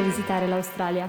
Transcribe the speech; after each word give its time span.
a 0.00 0.02
visitare 0.02 0.46
l'Australia. 0.46 1.08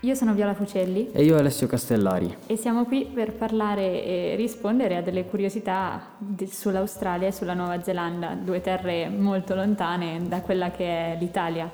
Io 0.00 0.14
sono 0.14 0.32
Viola 0.32 0.54
Fucelli 0.54 1.10
E 1.12 1.24
io 1.24 1.36
Alessio 1.36 1.66
Castellari. 1.66 2.32
e 2.46 2.56
siamo 2.56 2.84
qui 2.84 3.04
per 3.12 3.32
parlare 3.32 4.04
e 4.04 4.34
rispondere 4.36 4.96
a 4.96 5.02
delle 5.02 5.24
curiosità 5.24 6.10
sull'Australia 6.46 7.28
e 7.28 7.32
sulla 7.32 7.54
Nuova 7.54 7.82
Zelanda, 7.82 8.36
due 8.40 8.60
terre 8.60 9.08
molto 9.08 9.54
lontane 9.56 10.20
da 10.28 10.40
quella 10.42 10.70
che 10.70 10.84
è 10.84 11.16
l'Italia. 11.18 11.68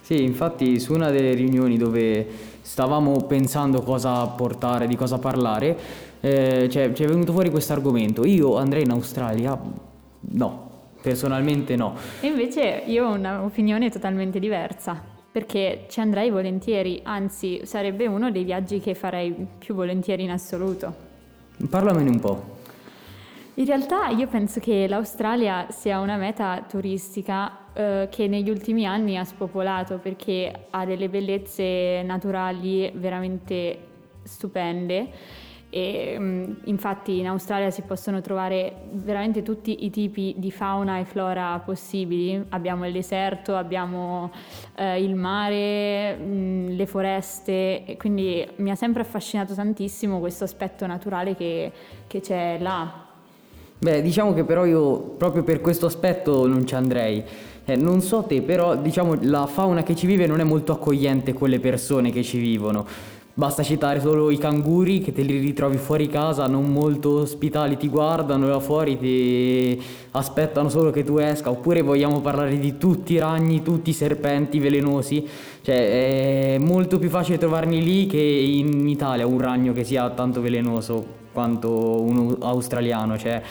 Sì, 0.00 0.24
infatti 0.24 0.80
su 0.80 0.94
una 0.94 1.10
delle 1.10 1.34
riunioni 1.34 1.76
dove 1.76 2.26
stavamo 2.62 3.26
pensando 3.26 3.82
cosa 3.82 4.26
portare, 4.26 4.88
di 4.88 4.96
cosa 4.96 5.18
parlare, 5.18 5.78
eh, 6.20 6.68
cioè, 6.68 6.92
ci 6.92 7.04
è 7.04 7.06
venuto 7.06 7.30
fuori 7.32 7.50
questo 7.50 7.72
argomento. 7.72 8.24
Io 8.24 8.56
andrei 8.56 8.82
in 8.82 8.90
Australia? 8.90 9.56
No, 10.20 10.70
personalmente 11.00 11.76
no. 11.76 11.94
E 12.20 12.26
invece 12.26 12.82
io 12.86 13.06
ho 13.06 13.12
un'opinione 13.12 13.90
totalmente 13.90 14.40
diversa, 14.40 15.18
perché 15.30 15.86
ci 15.88 16.00
andrei 16.00 16.30
volentieri, 16.30 17.00
anzi 17.04 17.60
sarebbe 17.64 18.06
uno 18.06 18.30
dei 18.30 18.44
viaggi 18.44 18.80
che 18.80 18.94
farei 18.94 19.34
più 19.58 19.74
volentieri 19.74 20.24
in 20.24 20.30
assoluto. 20.30 21.08
Parlamene 21.68 22.10
un 22.10 22.20
po'. 22.20 22.58
In 23.54 23.66
realtà 23.66 24.08
io 24.08 24.26
penso 24.26 24.58
che 24.58 24.86
l'Australia 24.88 25.66
sia 25.70 26.00
una 26.00 26.16
meta 26.16 26.64
turistica 26.66 27.72
eh, 27.74 28.08
che 28.10 28.26
negli 28.26 28.48
ultimi 28.48 28.86
anni 28.86 29.18
ha 29.18 29.24
spopolato 29.24 29.98
perché 29.98 30.66
ha 30.70 30.86
delle 30.86 31.08
bellezze 31.08 32.02
naturali 32.02 32.90
veramente 32.94 33.78
stupende 34.22 35.08
e 35.70 36.16
mm, 36.18 36.52
infatti 36.64 37.18
in 37.18 37.28
Australia 37.28 37.70
si 37.70 37.82
possono 37.82 38.20
trovare 38.20 38.72
veramente 38.92 39.42
tutti 39.42 39.84
i 39.84 39.90
tipi 39.90 40.34
di 40.36 40.50
fauna 40.50 40.98
e 40.98 41.04
flora 41.04 41.60
possibili. 41.64 42.44
Abbiamo 42.50 42.86
il 42.86 42.92
deserto, 42.92 43.56
abbiamo 43.56 44.30
eh, 44.74 45.02
il 45.02 45.14
mare, 45.14 46.16
mm, 46.16 46.68
le 46.70 46.86
foreste 46.86 47.96
quindi 47.98 48.46
mi 48.56 48.70
ha 48.70 48.74
sempre 48.74 49.02
affascinato 49.02 49.54
tantissimo 49.54 50.18
questo 50.18 50.44
aspetto 50.44 50.86
naturale 50.86 51.36
che, 51.36 51.72
che 52.06 52.20
c'è 52.20 52.58
là. 52.60 53.06
Beh, 53.78 54.02
diciamo 54.02 54.34
che 54.34 54.44
però 54.44 54.66
io 54.66 54.98
proprio 54.98 55.42
per 55.42 55.60
questo 55.60 55.86
aspetto 55.86 56.46
non 56.46 56.66
ci 56.66 56.74
andrei. 56.74 57.24
Eh, 57.64 57.76
non 57.76 58.00
so 58.00 58.22
te, 58.22 58.42
però 58.42 58.76
diciamo 58.76 59.16
la 59.22 59.46
fauna 59.46 59.82
che 59.82 59.94
ci 59.94 60.06
vive 60.06 60.26
non 60.26 60.40
è 60.40 60.44
molto 60.44 60.72
accogliente 60.72 61.32
con 61.32 61.48
le 61.48 61.60
persone 61.60 62.10
che 62.10 62.22
ci 62.22 62.38
vivono. 62.38 62.86
Basta 63.32 63.62
citare 63.62 64.00
solo 64.00 64.30
i 64.30 64.38
canguri 64.38 65.00
che 65.00 65.12
te 65.12 65.22
li 65.22 65.38
ritrovi 65.38 65.76
fuori 65.76 66.08
casa, 66.08 66.46
non 66.46 66.66
molto 66.66 67.20
ospitali, 67.20 67.76
ti 67.76 67.88
guardano 67.88 68.46
da 68.46 68.58
fuori, 68.58 68.98
ti 68.98 69.80
aspettano 70.10 70.68
solo 70.68 70.90
che 70.90 71.04
tu 71.04 71.16
esca. 71.16 71.48
Oppure 71.48 71.80
vogliamo 71.82 72.20
parlare 72.20 72.58
di 72.58 72.76
tutti 72.76 73.14
i 73.14 73.18
ragni, 73.18 73.62
tutti 73.62 73.90
i 73.90 73.92
serpenti 73.94 74.58
velenosi. 74.58 75.26
Cioè, 75.62 76.54
è 76.54 76.58
molto 76.58 76.98
più 76.98 77.08
facile 77.08 77.38
trovarli 77.38 77.82
lì 77.82 78.06
che 78.06 78.18
in 78.18 78.88
Italia 78.88 79.26
un 79.26 79.40
ragno 79.40 79.72
che 79.72 79.84
sia 79.84 80.10
tanto 80.10 80.40
velenoso 80.40 81.04
quanto 81.32 82.02
uno 82.02 82.36
australiano. 82.40 83.16
Cioè, 83.16 83.42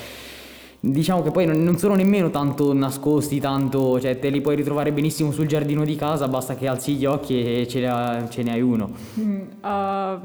diciamo 0.82 1.22
che 1.22 1.32
poi 1.32 1.46
non, 1.46 1.78
sono 1.78 1.96
nemmeno 1.96 2.30
tanto 2.30 2.74
nascosti, 2.74 3.40
tanto, 3.40 4.00
cioè, 4.00 4.18
te 4.18 4.30
li 4.30 4.40
puoi 4.40 4.56
ritrovare 4.56 4.92
benissimo 4.94 5.32
sul 5.32 5.46
giardino 5.46 5.84
di 5.84 5.96
casa, 5.96 6.28
basta 6.28 6.56
che 6.56 6.68
alzi 6.68 6.96
gli 6.96 7.06
occhi 7.06 7.62
e 7.62 7.68
ce 7.68 7.82
ne, 7.82 8.28
ce 8.30 8.44
ne 8.44 8.52
hai 8.52 8.62
uno. 8.62 8.90
Mm, 9.20 9.42
ho, 9.62 10.22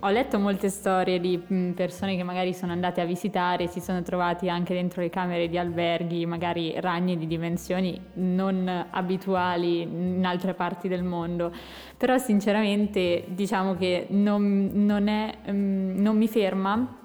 ho 0.00 0.10
letto 0.10 0.38
molte 0.38 0.68
storie 0.68 1.18
di 1.18 1.40
mm, 1.52 1.72
persone 1.72 2.16
che 2.16 2.22
magari 2.22 2.54
sono 2.54 2.72
andate 2.72 3.00
a 3.00 3.04
visitare, 3.04 3.66
si 3.66 3.80
sono 3.80 4.02
trovati 4.02 4.48
anche 4.48 4.74
dentro 4.74 5.02
le 5.02 5.10
camere 5.10 5.48
di 5.48 5.58
alberghi, 5.58 6.24
magari 6.24 6.74
ragni 6.78 7.16
di 7.18 7.26
dimensioni 7.26 8.00
non 8.14 8.86
abituali 8.90 9.82
in 9.82 10.24
altre 10.24 10.54
parti 10.54 10.86
del 10.86 11.02
mondo. 11.02 11.52
Però 11.96 12.16
sinceramente 12.18 13.24
diciamo 13.28 13.74
che 13.74 14.06
non, 14.10 14.70
non 14.72 15.08
è, 15.08 15.34
mm, 15.50 15.98
non 15.98 16.16
mi 16.16 16.28
ferma 16.28 17.04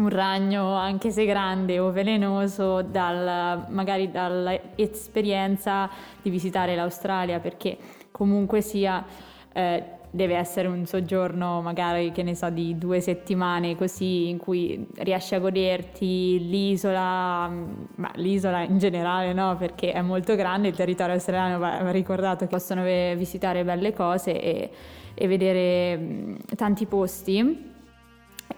un 0.00 0.08
ragno, 0.08 0.74
anche 0.74 1.10
se 1.10 1.24
grande 1.26 1.78
o 1.78 1.92
velenoso, 1.92 2.82
dal, 2.82 3.66
magari 3.68 4.10
dall'esperienza 4.10 5.88
di 6.22 6.30
visitare 6.30 6.74
l'Australia, 6.74 7.38
perché 7.38 7.76
comunque 8.10 8.62
sia 8.62 9.04
eh, 9.52 9.84
deve 10.10 10.36
essere 10.36 10.66
un 10.66 10.86
soggiorno 10.86 11.60
magari, 11.60 12.10
che 12.12 12.22
ne 12.22 12.34
so, 12.34 12.48
di 12.50 12.76
due 12.78 13.00
settimane 13.00 13.76
così, 13.76 14.28
in 14.28 14.38
cui 14.38 14.86
riesci 14.96 15.34
a 15.34 15.38
goderti 15.38 16.48
l'isola, 16.48 17.48
ma 17.48 18.10
l'isola 18.14 18.62
in 18.62 18.78
generale 18.78 19.32
no, 19.32 19.56
perché 19.56 19.92
è 19.92 20.00
molto 20.00 20.34
grande, 20.34 20.68
il 20.68 20.74
territorio 20.74 21.14
australiano 21.14 21.58
va, 21.58 21.90
ricordato 21.90 22.46
che 22.46 22.50
possono 22.50 22.82
visitare 22.82 23.64
belle 23.64 23.92
cose 23.92 24.40
e, 24.40 24.70
e 25.14 25.28
vedere 25.28 26.38
tanti 26.56 26.86
posti 26.86 27.68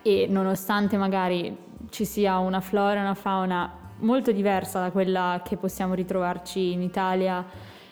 e 0.03 0.27
nonostante 0.29 0.97
magari 0.97 1.57
ci 1.91 2.05
sia 2.05 2.39
una 2.39 2.61
flora 2.61 2.97
e 2.97 3.01
una 3.01 3.15
fauna 3.15 3.81
molto 3.99 4.33
diversa 4.33 4.81
da 4.81 4.91
quella 4.91 5.43
che 5.45 5.57
possiamo 5.57 5.95
ritrovarci 5.95 6.73
in 6.73 6.83
Italia 6.83 7.45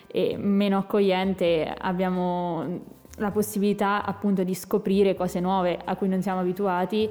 e 0.07 0.35
meno 0.37 0.77
accogliente, 0.77 1.73
abbiamo 1.77 2.99
la 3.17 3.31
possibilità 3.31 4.03
appunto 4.03 4.43
di 4.43 4.53
scoprire 4.53 5.15
cose 5.15 5.39
nuove 5.39 5.79
a 5.83 5.95
cui 5.95 6.09
non 6.09 6.21
siamo 6.21 6.39
abituati. 6.39 7.09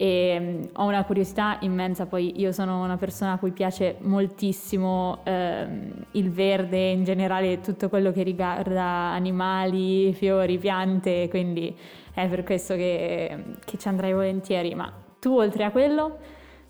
E 0.00 0.38
mm, 0.40 0.62
ho 0.74 0.84
una 0.84 1.04
curiosità 1.04 1.58
immensa, 1.62 2.06
poi 2.06 2.40
io 2.40 2.52
sono 2.52 2.84
una 2.84 2.96
persona 2.96 3.32
a 3.32 3.38
cui 3.38 3.50
piace 3.50 3.96
moltissimo 4.02 5.18
ehm, 5.24 6.04
il 6.12 6.30
verde, 6.30 6.90
in 6.90 7.02
generale 7.02 7.60
tutto 7.60 7.88
quello 7.88 8.12
che 8.12 8.22
riguarda 8.22 8.84
animali, 8.84 10.12
fiori, 10.14 10.56
piante, 10.58 11.26
quindi 11.28 11.76
è 12.22 12.28
per 12.28 12.44
questo 12.44 12.74
che, 12.74 13.36
che 13.64 13.78
ci 13.78 13.88
andrei 13.88 14.12
volentieri, 14.12 14.74
ma 14.74 14.92
tu 15.20 15.36
oltre 15.36 15.64
a 15.64 15.70
quello 15.70 16.16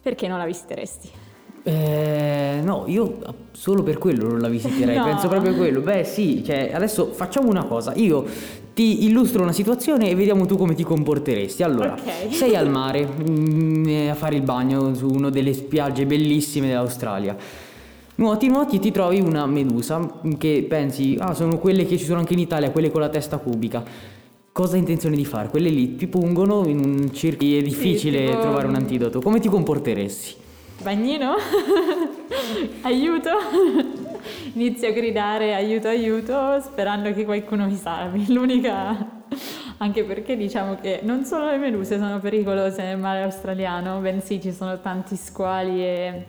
perché 0.02 0.28
non 0.28 0.38
la 0.38 0.44
visiteresti? 0.46 1.10
Eh, 1.64 2.60
no, 2.62 2.84
io 2.86 3.18
solo 3.52 3.82
per 3.82 3.98
quello 3.98 4.26
non 4.28 4.40
la 4.40 4.48
visiterei, 4.48 4.96
No. 4.98 5.04
penso 5.04 5.28
proprio 5.28 5.54
quello. 5.54 5.80
Beh, 5.80 6.04
sì, 6.04 6.42
cioè, 6.44 6.70
adesso 6.72 7.12
facciamo 7.12 7.48
una 7.48 7.64
cosa. 7.64 7.92
Io 7.96 8.24
ti 8.72 9.04
illustro 9.04 9.42
una 9.42 9.52
situazione 9.52 10.08
e 10.08 10.14
vediamo 10.14 10.46
tu 10.46 10.56
come 10.56 10.74
ti 10.74 10.82
comporteresti. 10.84 11.62
Allora, 11.62 11.92
Ok. 11.94 12.32
sei 12.32 12.54
al 12.56 12.70
mare 12.70 13.06
mm, 13.06 13.86
eh, 13.86 14.08
a 14.08 14.14
fare 14.14 14.36
il 14.36 14.42
bagno 14.42 14.94
su 14.94 15.08
una 15.10 15.28
delle 15.30 15.52
spiagge 15.52 16.06
bellissime 16.06 16.68
dell'Australia. 16.68 17.36
Nuoti, 18.14 18.48
nuoti 18.48 18.76
e 18.76 18.78
ti 18.80 18.90
trovi 18.90 19.20
una 19.20 19.46
medusa 19.46 20.20
che 20.38 20.64
pensi, 20.68 21.16
ah, 21.20 21.34
sono 21.34 21.58
quelle 21.58 21.84
che 21.86 21.96
ci 21.98 22.04
sono 22.04 22.18
anche 22.18 22.32
in 22.32 22.40
Italia, 22.40 22.70
quelle 22.70 22.90
con 22.90 23.00
la 23.00 23.08
testa 23.08 23.36
cubica. 23.38 23.84
Cosa 24.58 24.74
hai 24.74 24.80
intenzione 24.80 25.14
di 25.14 25.24
fare? 25.24 25.48
Quelle 25.50 25.68
lì 25.68 25.94
ti 25.94 26.08
pungono 26.08 26.66
in 26.66 26.80
un 26.80 27.14
circo, 27.14 27.44
è 27.44 27.62
difficile 27.62 28.24
tipo- 28.24 28.40
trovare 28.40 28.66
un 28.66 28.74
antidoto. 28.74 29.20
Come 29.20 29.38
ti 29.38 29.48
comporteresti? 29.48 30.34
Bagnino? 30.82 31.36
aiuto? 32.82 33.30
Inizio 34.54 34.88
a 34.88 34.90
gridare 34.90 35.54
aiuto, 35.54 35.86
aiuto, 35.86 36.60
sperando 36.60 37.12
che 37.12 37.24
qualcuno 37.24 37.66
mi 37.66 37.76
salvi. 37.76 38.24
L'unica... 38.34 39.22
Anche 39.76 40.02
perché 40.02 40.36
diciamo 40.36 40.78
che 40.80 41.02
non 41.04 41.24
solo 41.24 41.48
le 41.52 41.58
meduse 41.58 41.96
sono 41.96 42.18
pericolose 42.18 42.82
nel 42.82 42.98
mare 42.98 43.22
australiano, 43.22 44.00
bensì 44.00 44.40
ci 44.40 44.50
sono 44.50 44.80
tanti 44.80 45.14
squali 45.14 45.84
e 45.84 46.24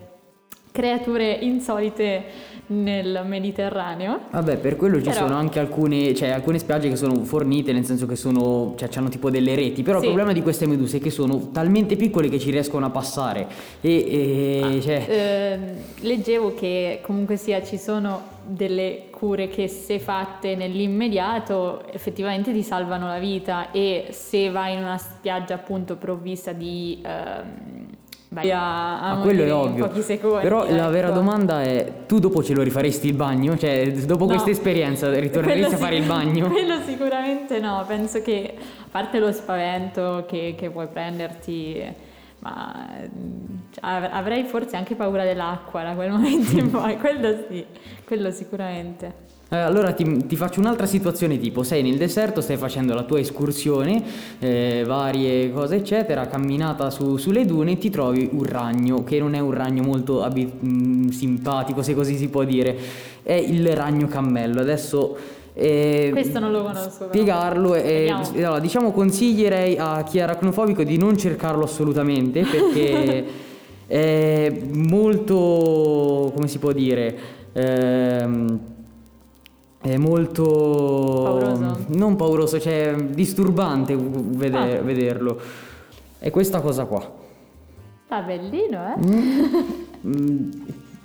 creature 0.72 1.32
insolite 1.42 2.48
nel 2.68 3.24
Mediterraneo. 3.26 4.20
Vabbè, 4.30 4.58
per 4.58 4.76
quello 4.76 4.98
ci 4.98 5.10
Però- 5.10 5.26
sono 5.26 5.36
anche 5.36 5.60
alcune, 5.60 6.14
cioè, 6.14 6.30
alcune 6.30 6.60
spiagge 6.60 6.88
che 6.90 6.96
sono 6.96 7.16
fornite, 7.24 7.74
nel 7.74 7.84
senso 7.84 8.06
che 8.06 8.16
sono, 8.16 8.76
cioè, 8.78 8.90
hanno 8.96 9.10
tipo 9.10 9.32
delle 9.32 9.56
reti, 9.56 9.82
però 9.82 9.98
Sì. 10.00 10.06
il 10.06 10.12
problema 10.12 10.34
di 10.34 10.44
queste 10.44 10.68
meduse 10.68 10.98
è 10.98 11.00
che 11.00 11.10
sono 11.10 11.50
talmente 11.52 11.96
piccole 11.96 12.30
che 12.30 12.38
ci 12.38 12.52
riescono 12.52 12.86
a 12.86 12.90
passare 12.92 13.48
e, 13.82 14.72
e, 14.76 14.82
cioè, 14.82 15.06
Ehm, 15.10 15.62
leggevo 16.02 16.54
che 16.54 17.00
comunque 17.02 17.38
sia 17.38 17.64
ci 17.64 17.78
sono 17.78 18.38
delle 18.46 19.06
cure 19.12 19.48
che 19.48 19.68
se 19.68 20.00
fatte 20.00 20.56
nell'immediato 20.56 21.84
effettivamente 21.92 22.52
ti 22.54 22.64
salvano 22.64 23.08
la 23.08 23.20
vita 23.20 23.72
e 23.72 24.08
se 24.12 24.50
vai 24.50 24.74
in 24.76 24.80
una 24.84 24.98
spiaggia 24.98 25.56
appunto 25.56 25.96
provvista 25.98 26.52
di 26.52 27.00
ehm, 27.04 27.69
vai 28.30 28.52
a, 28.52 29.02
a 29.02 29.16
ma 29.16 29.22
quello 29.22 29.44
è 29.44 29.54
ovvio. 29.54 29.88
pochi 29.88 30.02
secondi 30.02 30.42
Però 30.44 30.66
la 30.70 30.88
vera 30.90 31.08
ecco. 31.08 31.16
domanda 31.18 31.62
è, 31.64 31.92
tu 32.08 32.20
dopo 32.20 32.44
ce 32.44 32.54
lo 32.54 32.62
rifaresti 32.62 33.08
il 33.08 33.14
bagno? 33.16 33.58
Cioè, 33.58 33.92
dopo 33.92 34.26
No. 34.26 34.30
questa 34.32 34.50
esperienza 34.52 35.12
ritorneresti 35.12 35.74
a 35.74 35.78
fare 35.78 35.96
il 35.98 36.06
bagno? 36.06 36.48
Quello 36.52 36.80
sicuramente 36.86 37.60
no, 37.60 37.84
penso 37.88 38.22
che 38.22 38.54
a 38.58 38.88
parte 38.92 39.20
lo 39.20 39.32
spavento 39.32 40.26
che, 40.28 40.54
che 40.58 40.70
puoi 40.70 40.88
prenderti, 40.88 41.84
ma 42.40 42.88
av- 43.82 44.10
avrei 44.12 44.44
forse 44.46 44.76
anche 44.78 44.96
paura 44.96 45.24
dell'acqua 45.24 45.84
da 45.84 45.94
quel 45.94 46.12
momento 46.12 46.58
in 46.58 46.70
poi, 46.70 46.98
quello 46.98 47.36
sì, 47.50 47.66
quello 48.06 48.32
sicuramente. 48.32 49.28
Eh, 49.52 49.58
allora 49.58 49.94
ti, 49.94 50.28
ti 50.28 50.36
faccio 50.36 50.60
un'altra 50.60 50.86
situazione 50.86 51.40
tipo, 51.40 51.64
sei 51.64 51.82
nel 51.82 51.98
deserto, 51.98 52.40
stai 52.40 52.58
facendo 52.58 52.94
la 52.94 53.02
tua 53.02 53.20
escursione, 53.20 54.04
eh, 54.38 54.84
varie 54.86 55.52
cose 55.52 55.78
eccetera, 55.78 56.28
camminata 56.28 56.92
su- 56.92 57.18
sulle 57.18 57.46
dune 57.46 57.72
e 57.72 57.78
ti 57.80 57.90
trovi 57.90 58.30
un 58.32 58.44
ragno, 58.44 59.04
che 59.04 59.18
non 59.18 59.34
è 59.34 59.40
un 59.40 59.52
ragno 59.52 59.82
molto 59.82 60.22
abi- 60.22 60.52
mm, 60.64 61.08
simpatico 61.08 61.82
se 61.82 61.96
così 61.96 62.16
si 62.16 62.28
può 62.30 62.44
dire, 62.44 62.78
è 63.24 63.34
il 63.34 63.76
ragno 63.76 64.08
cammello. 64.08 64.62
Adesso 64.62 65.18
E 65.62 66.10
Questo 66.14 66.40
non 66.40 66.52
lo 66.52 66.62
conosco. 66.62 67.08
Spiegarlo 67.08 67.74
e 67.76 68.08
allora, 68.38 68.60
diciamo 68.60 68.92
consiglierei 68.92 69.76
a 69.78 70.04
chi 70.04 70.20
è 70.20 70.22
aracnofobico 70.22 70.84
di 70.84 70.98
non 70.98 71.18
cercarlo 71.18 71.66
assolutamente 71.66 72.44
perché 72.46 73.26
è 73.88 74.54
molto, 74.72 76.32
come 76.34 76.48
si 76.48 76.60
può 76.60 76.72
dire, 76.72 77.18
ehm, 77.52 78.60
è 79.82 79.96
molto 79.98 80.44
pauroso. 81.24 81.86
non 81.88 82.16
pauroso, 82.16 82.60
cioè 82.60 82.96
disturbante 82.96 83.96
veder, 83.96 84.80
ah. 84.80 84.82
vederlo. 84.82 85.40
È 86.18 86.30
questa 86.32 86.60
cosa 86.60 86.86
qua. 86.86 87.18
Ah, 88.10 88.22
bellino, 88.22 88.94
eh? 88.94 89.48
Mm, 90.06 90.52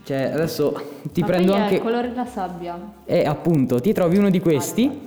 cioè, 0.04 0.30
adesso 0.32 1.00
ti 1.12 1.20
Ma 1.20 1.26
prendo 1.26 1.54
anche. 1.54 1.74
il 1.76 1.82
colore 1.82 2.08
della 2.08 2.26
sabbia. 2.26 2.78
Eh, 3.04 3.24
appunto, 3.24 3.80
ti 3.80 3.92
trovi 3.92 4.16
uno 4.16 4.30
di 4.30 4.40
questi 4.40 4.86
Guarda. 4.86 5.02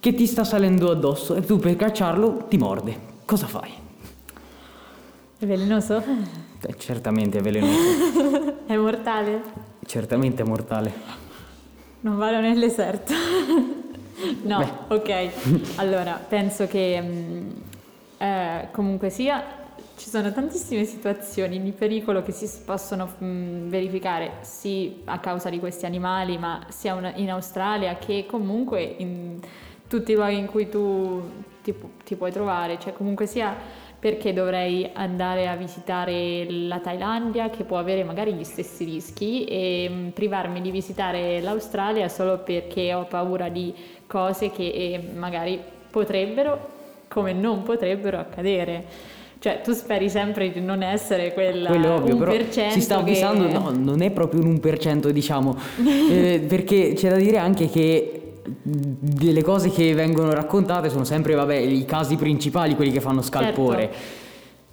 che 0.00 0.14
ti 0.14 0.26
sta 0.26 0.44
salendo 0.44 0.90
addosso 0.90 1.34
e 1.34 1.42
tu 1.42 1.58
per 1.58 1.76
cacciarlo 1.76 2.46
ti 2.48 2.58
morde. 2.58 3.08
Cosa 3.24 3.46
fai? 3.46 3.70
È 5.38 5.46
velenoso? 5.46 6.02
Eh, 6.60 6.74
certamente 6.76 7.38
è 7.38 7.42
velenoso. 7.42 8.56
è 8.66 8.76
mortale? 8.76 9.42
Certamente 9.84 10.42
è 10.42 10.46
mortale. 10.46 10.92
Non 12.00 12.16
vado 12.16 12.40
nel 12.40 12.58
deserto. 12.58 13.12
no, 14.42 14.58
Beh. 14.58 14.94
ok. 14.94 15.30
Allora, 15.76 16.12
penso 16.12 16.66
che 16.66 17.00
mm, 17.00 17.50
eh, 18.18 18.68
comunque 18.72 19.10
sia 19.10 19.58
ci 19.96 20.08
sono 20.08 20.32
tantissime 20.32 20.84
situazioni 20.84 21.60
di 21.62 21.72
pericolo 21.72 22.22
che 22.22 22.32
si 22.32 22.48
possono 22.64 23.06
mh, 23.18 23.24
mm, 23.26 23.68
verificare 23.68 24.32
sì 24.40 25.02
a 25.04 25.18
causa 25.18 25.50
di 25.50 25.58
questi 25.58 25.84
animali, 25.84 26.38
ma 26.38 26.64
sia 26.70 26.94
una, 26.94 27.12
in 27.16 27.30
Australia 27.30 27.94
che 27.96 28.24
comunque 28.26 28.82
in 28.82 29.38
tutti 29.86 30.12
i 30.12 30.14
luoghi 30.14 30.38
in 30.38 30.46
cui 30.46 30.70
tu 30.70 31.22
ti, 31.62 31.74
ti 32.02 32.16
puoi 32.16 32.32
trovare, 32.32 32.78
cioè 32.78 32.94
comunque 32.94 33.26
sia 33.26 33.54
perché 34.00 34.32
dovrei 34.32 34.88
andare 34.94 35.46
a 35.46 35.54
visitare 35.56 36.46
la 36.48 36.80
Thailandia 36.80 37.50
che 37.50 37.64
può 37.64 37.76
avere 37.76 38.02
magari 38.02 38.32
gli 38.32 38.44
stessi 38.44 38.84
rischi 38.84 39.44
e 39.44 39.88
mm, 39.90 40.08
privarmi 40.08 40.62
di 40.62 40.70
visitare 40.70 41.40
l'Australia 41.42 42.08
solo 42.08 42.38
perché 42.38 42.94
ho 42.94 43.04
paura 43.04 43.50
di 43.50 43.74
cose 44.06 44.50
che 44.50 44.62
eh, 44.62 45.00
magari 45.14 45.60
potrebbero 45.90 46.78
come 47.08 47.34
non 47.34 47.62
potrebbero 47.62 48.18
accadere. 48.18 48.84
Cioè, 49.38 49.62
tu 49.62 49.72
speri 49.72 50.10
sempre 50.10 50.50
di 50.50 50.60
non 50.60 50.82
essere 50.82 51.32
quel 51.32 51.64
Quello 51.66 51.94
ovvio, 51.94 52.16
però 52.16 52.32
si 52.68 52.80
sta 52.80 52.98
avvisando, 52.98 53.46
che... 53.46 53.52
no, 53.52 53.70
non 53.70 54.02
è 54.02 54.10
proprio 54.10 54.42
un 54.42 54.60
1%, 54.62 55.08
diciamo, 55.08 55.56
eh, 56.10 56.44
perché 56.46 56.92
c'è 56.94 57.08
da 57.08 57.16
dire 57.16 57.38
anche 57.38 57.68
che 57.68 58.19
delle 58.62 59.42
cose 59.42 59.70
che 59.70 59.94
vengono 59.94 60.32
raccontate 60.32 60.90
sono 60.90 61.04
sempre, 61.04 61.34
vabbè, 61.34 61.56
i 61.56 61.84
casi 61.84 62.16
principali, 62.16 62.74
quelli 62.74 62.92
che 62.92 63.00
fanno 63.00 63.22
scalpore. 63.22 63.82
Certo. 63.82 64.28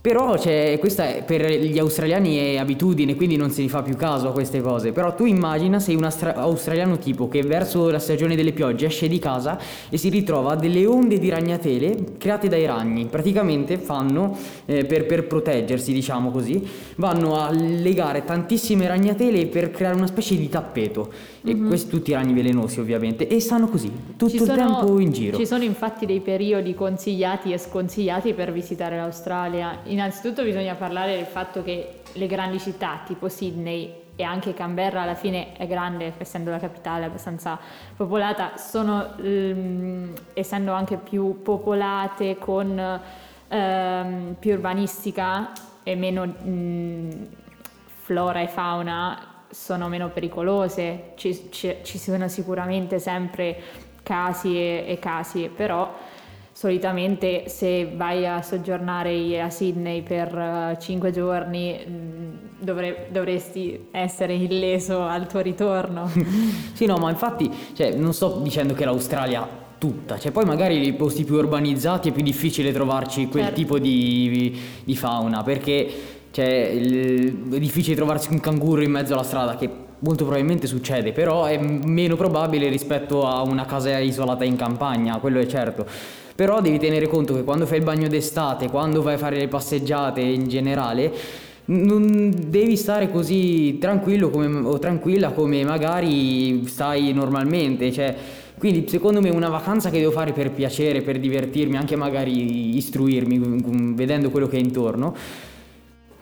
Però 0.07 0.37
cioè, 0.37 0.77
questa 0.79 1.15
è, 1.15 1.23
per 1.25 1.45
gli 1.51 1.77
australiani 1.77 2.37
è 2.37 2.57
abitudine, 2.57 3.15
quindi 3.15 3.35
non 3.35 3.49
si 3.49 3.67
fa 3.67 3.81
più 3.81 3.97
caso 3.97 4.29
a 4.29 4.31
queste 4.31 4.61
cose. 4.61 4.93
Però 4.93 5.13
tu 5.13 5.25
immagina 5.25 5.81
sei 5.81 5.95
un 5.95 6.05
astra- 6.05 6.33
australiano 6.35 6.97
tipo 6.97 7.27
che 7.27 7.41
verso 7.41 7.89
la 7.89 7.99
stagione 7.99 8.37
delle 8.37 8.53
piogge 8.53 8.85
esce 8.85 9.09
di 9.09 9.19
casa 9.19 9.59
e 9.89 9.97
si 9.97 10.07
ritrova 10.07 10.55
delle 10.55 10.85
onde 10.85 11.19
di 11.19 11.27
ragnatele 11.27 12.15
create 12.17 12.47
dai 12.47 12.65
ragni. 12.65 13.07
Praticamente 13.07 13.77
fanno, 13.77 14.37
eh, 14.65 14.85
per, 14.85 15.07
per, 15.07 15.27
proteggersi, 15.27 15.91
diciamo 15.91 16.31
così, 16.31 16.65
vanno 16.95 17.41
a 17.41 17.51
legare 17.51 18.23
tantissime 18.23 18.87
ragnatele 18.87 19.47
per 19.47 19.71
creare 19.71 19.95
una 19.95 20.07
specie 20.07 20.37
di 20.37 20.47
tappeto. 20.47 21.11
E 21.49 21.55
mm-hmm. 21.55 21.67
questi 21.67 21.89
tutti 21.89 22.13
ragni 22.13 22.33
velenosi 22.33 22.79
ovviamente. 22.79 23.27
E 23.27 23.39
stanno 23.39 23.67
così, 23.67 23.91
tutto 24.17 24.29
ci 24.29 24.35
il 24.37 24.43
sono, 24.43 24.57
tempo 24.57 24.99
in 24.99 25.11
giro. 25.11 25.37
Ci 25.37 25.45
sono 25.45 25.63
infatti 25.63 26.05
dei 26.05 26.19
periodi 26.19 26.73
consigliati 26.73 27.53
e 27.53 27.57
sconsigliati 27.57 28.33
per 28.33 28.51
visitare 28.51 28.97
l'Australia 28.97 29.79
innanzitutto 29.85 30.43
bisogna 30.43 30.75
parlare 30.75 31.15
del 31.15 31.25
fatto 31.25 31.63
che 31.63 32.01
le 32.13 32.27
grandi 32.27 32.59
città 32.59 33.01
tipo 33.05 33.29
Sydney 33.29 34.05
e 34.17 34.23
anche 34.23 34.53
Canberra 34.53 35.03
alla 35.03 35.13
fine 35.13 35.53
è 35.53 35.67
grande, 35.67 36.13
essendo 36.17 36.49
la 36.49 36.57
capitale 36.57 37.05
abbastanza 37.05 37.57
popolata, 37.95 38.57
sono 38.57 39.15
ehm, 39.17 40.11
essendo 40.33 40.73
anche 40.73 40.97
più 40.97 41.43
popolate 41.43 42.37
con 42.39 42.99
ehm, 43.47 44.35
più 44.39 44.53
urbanistica 44.53 45.51
e 45.83 45.95
meno 45.95 46.25
mh, 46.25 47.27
flora 47.85 48.41
e 48.41 48.47
fauna, 48.47 49.36
sono 49.49 49.87
meno 49.87 50.09
pericolose. 50.09 51.11
Ci, 51.15 51.47
ci, 51.51 51.77
ci 51.83 51.97
sono 51.97 52.27
sicuramente 52.27 52.99
sempre 52.99 53.59
casi 54.03 54.55
e, 54.55 54.85
e 54.87 54.99
casi, 54.99 55.49
però 55.53 55.93
solitamente 56.57 57.49
se 57.49 57.91
vai 57.95 58.25
a 58.25 58.41
soggiornare 58.41 59.39
a 59.39 59.49
Sydney 59.51 60.01
per 60.01 60.75
5 60.79 61.07
eh, 61.07 61.11
giorni 61.11 61.85
mm, 61.87 62.33
dovre- 62.57 63.09
dovresti 63.11 63.89
essere 63.91 64.33
illeso 64.33 65.03
al 65.03 65.27
tuo 65.27 65.41
ritorno. 65.41 66.09
sì, 66.73 66.87
no, 66.87 66.97
ma 66.97 67.11
infatti 67.11 67.51
cioè, 67.73 67.93
non 67.93 68.11
sto 68.11 68.39
dicendo 68.41 68.73
che 68.73 68.85
l'Australia 68.85 69.65
tutta, 69.77 70.17
cioè 70.17 70.31
poi 70.31 70.45
magari 70.45 70.79
nei 70.79 70.93
posti 70.93 71.23
più 71.23 71.35
urbanizzati 71.35 72.09
è 72.09 72.11
più 72.11 72.23
difficile 72.23 72.71
trovarci 72.71 73.27
quel 73.27 73.43
certo. 73.43 73.59
tipo 73.59 73.77
di, 73.77 74.59
di, 74.83 74.95
fauna 74.95 75.43
perché 75.43 76.16
cioè, 76.37 76.69
è 76.69 77.57
difficile 77.57 77.95
trovarsi 77.95 78.31
un 78.31 78.39
canguro 78.39 78.83
in 78.83 78.91
mezzo 78.91 79.13
alla 79.13 79.23
strada 79.23 79.55
che 79.55 79.67
molto 79.97 80.23
probabilmente 80.23 80.67
succede, 80.67 81.11
però 81.11 81.45
è 81.45 81.57
meno 81.57 82.15
probabile 82.15 82.69
rispetto 82.69 83.25
a 83.25 83.41
una 83.41 83.65
casa 83.65 83.97
isolata 83.97 84.43
in 84.43 84.55
campagna, 84.55 85.17
quello 85.17 85.39
è 85.39 85.47
certo. 85.47 85.87
Però 86.35 86.61
devi 86.61 86.77
tenere 86.77 87.07
conto 87.07 87.33
che 87.33 87.43
quando 87.43 87.65
fai 87.65 87.79
il 87.79 87.83
bagno 87.83 88.07
d'estate, 88.07 88.69
quando 88.69 89.01
vai 89.01 89.15
a 89.15 89.17
fare 89.17 89.37
le 89.37 89.47
passeggiate 89.47 90.21
in 90.21 90.47
generale, 90.47 91.11
non 91.65 92.31
devi 92.49 92.77
stare 92.77 93.09
così 93.09 93.79
tranquillo 93.79 94.29
come, 94.29 94.45
o 94.67 94.77
tranquilla 94.77 95.31
come 95.31 95.63
magari 95.63 96.67
stai 96.67 97.13
normalmente, 97.13 97.91
cioè, 97.91 98.15
quindi 98.59 98.87
secondo 98.87 99.21
me 99.21 99.31
una 99.31 99.49
vacanza 99.49 99.89
che 99.89 99.97
devo 99.97 100.11
fare 100.11 100.33
per 100.33 100.51
piacere, 100.51 101.01
per 101.01 101.17
divertirmi, 101.17 101.77
anche 101.77 101.95
magari 101.95 102.77
istruirmi 102.77 103.95
vedendo 103.95 104.29
quello 104.29 104.47
che 104.47 104.57
è 104.57 104.59
intorno, 104.59 105.15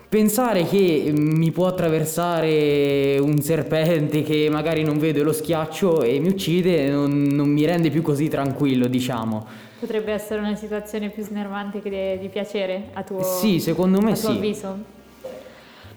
pensare 0.08 0.64
che 0.64 1.12
mi 1.12 1.50
può 1.50 1.66
attraversare 1.66 3.18
un 3.18 3.40
serpente 3.40 4.22
che 4.22 4.48
magari 4.50 4.82
non 4.82 4.98
vedo 4.98 5.20
e 5.20 5.22
lo 5.22 5.32
schiaccio 5.32 6.02
e 6.02 6.20
mi 6.20 6.28
uccide 6.28 6.88
non, 6.90 7.24
non 7.24 7.48
mi 7.48 7.64
rende 7.64 7.90
più 7.90 8.02
così 8.02 8.28
tranquillo, 8.28 8.86
diciamo. 8.86 9.46
Potrebbe 9.78 10.12
essere 10.12 10.40
una 10.40 10.54
situazione 10.54 11.10
più 11.10 11.22
snervante 11.22 11.82
che 11.82 12.18
di 12.20 12.28
piacere 12.28 12.90
a 12.94 13.02
tuo, 13.02 13.22
sì, 13.22 13.60
secondo 13.60 14.00
me 14.00 14.12
a 14.12 14.14
tuo 14.14 14.30
sì. 14.30 14.36
avviso? 14.36 14.78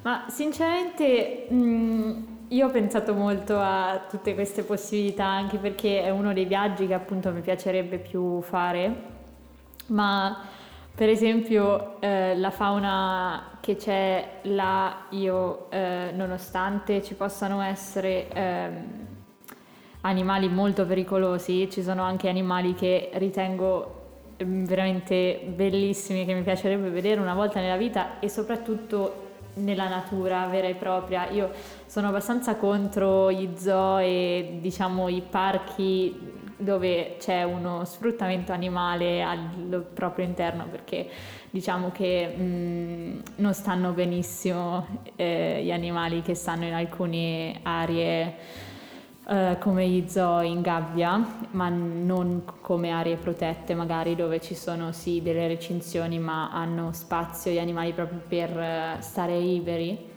Ma 0.01 0.25
sinceramente 0.29 1.45
mh, 1.49 1.55
mm, 1.55 2.11
io 2.49 2.67
ho 2.67 2.69
pensato 2.71 3.13
molto 3.13 3.57
a 3.57 4.05
tutte 4.09 4.33
queste 4.33 4.63
possibilità 4.63 5.25
anche 5.25 5.57
perché 5.57 6.03
è 6.03 6.09
uno 6.09 6.33
dei 6.33 6.45
viaggi 6.45 6.87
che 6.87 6.93
appunto 6.93 7.31
mi 7.31 7.41
piacerebbe 7.41 7.99
più 7.99 8.41
fare, 8.41 8.95
ma 9.87 10.37
per 10.95 11.09
esempio 11.09 11.99
eh, 12.01 12.35
la 12.37 12.51
fauna 12.51 13.57
che 13.59 13.75
c'è 13.75 14.39
là 14.43 15.05
io 15.09 15.69
eh, 15.69 16.11
nonostante 16.13 17.01
ci 17.03 17.13
possano 17.13 17.61
essere... 17.61 18.27
Eh, 18.29 19.07
animali 20.01 20.47
molto 20.47 20.85
pericolosi, 20.85 21.69
ci 21.69 21.81
sono 21.83 22.03
anche 22.03 22.29
animali 22.29 22.73
che 22.73 23.09
ritengo 23.13 23.95
mm, 24.43 24.65
veramente 24.65 25.41
bellissimi 25.55 26.25
che 26.25 26.33
mi 26.33 26.41
piacerebbe 26.41 26.89
vedere 26.89 27.19
una 27.19 27.33
volta 27.33 27.59
nella 27.59 27.77
vita 27.77 28.19
e 28.19 28.29
soprattutto 28.29 29.27
nella 29.55 29.89
natura 29.89 30.45
vera 30.47 30.67
e 30.67 30.75
propria. 30.75 31.29
Io 31.29 31.51
sono 31.85 32.07
abbastanza 32.07 32.55
contro 32.55 33.31
gli 33.31 33.49
zoo 33.57 33.97
e 33.97 34.59
diciamo 34.61 35.09
i 35.09 35.21
parchi 35.27 36.37
dove 36.59 37.15
c'è 37.17 37.43
uno 37.43 37.85
sfruttamento 37.85 38.51
animale 38.51 39.23
al 39.23 39.85
proprio 39.93 40.25
interno 40.25 40.67
perché 40.69 41.09
diciamo 41.49 41.91
che 41.91 42.27
mh, 42.27 42.41
mm, 42.43 43.19
non 43.37 43.53
stanno 43.53 43.91
benissimo 43.91 44.85
eh, 45.15 45.61
gli 45.63 45.71
animali 45.71 46.21
che 46.21 46.35
stanno 46.35 46.65
in 46.65 46.73
alcune 46.73 47.59
aree 47.63 48.35
eh, 49.31 49.57
come 49.59 49.87
gli 49.87 50.07
zoo 50.07 50.41
in 50.41 50.61
gabbia, 50.61 51.23
ma 51.51 51.69
non 51.69 52.45
come 52.61 52.89
aree 52.89 53.15
protette 53.15 53.75
magari 53.75 54.15
dove 54.15 54.41
ci 54.41 54.55
sono 54.55 54.91
sì 54.91 55.21
delle 55.21 55.47
recinzioni 55.47 56.17
ma 56.17 56.49
hanno 56.51 56.91
spazio 56.93 57.51
gli 57.51 57.59
animali 57.59 57.93
proprio 57.93 58.21
per 58.27 58.49
uh, 58.49 59.01
stare 59.01 59.37
liberi. 59.37 60.08